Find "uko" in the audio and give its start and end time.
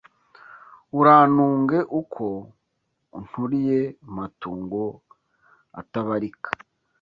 1.99-2.25